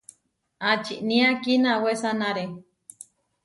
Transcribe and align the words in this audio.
¿Ačinía 0.69 1.29
kinawésanare? 1.43 2.45